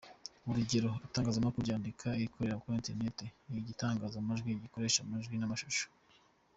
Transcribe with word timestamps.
Urugero: 0.49 0.89
Igitangazamakuru 1.03 1.67
cyandika, 1.67 2.07
Igikorera 2.17 2.59
kuri 2.61 2.75
interineti, 2.79 3.25
Igitangaza 3.59 4.15
amajwi 4.19 4.49
n’igikoresha 4.51 4.99
amajwi 5.01 5.35
n’amashusho. 5.37 5.85